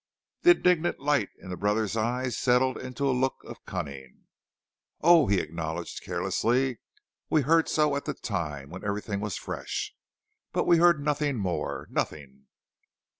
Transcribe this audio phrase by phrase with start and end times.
[0.41, 4.25] The indignant light in the brother's eye settled into a look of cunning.
[5.01, 6.79] "Oh," he acknowledged carelessly,
[7.29, 9.93] "we heard so at the time, when everything was fresh.
[10.53, 12.47] But we heard nothing more, nothing."